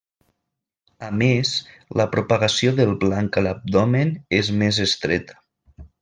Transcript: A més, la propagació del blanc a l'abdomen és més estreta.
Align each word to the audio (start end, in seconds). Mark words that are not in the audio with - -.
A 1.07 1.09
més, 1.17 1.51
la 2.01 2.07
propagació 2.15 2.73
del 2.81 2.93
blanc 3.03 3.37
a 3.41 3.47
l'abdomen 3.49 4.13
és 4.39 4.49
més 4.63 4.81
estreta. 4.91 5.37